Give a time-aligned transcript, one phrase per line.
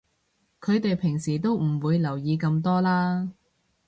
[0.59, 3.31] 佢哋平時都唔會留意咁多啦